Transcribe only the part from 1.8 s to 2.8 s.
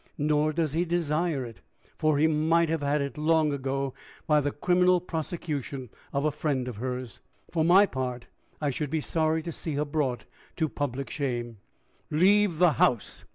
for he might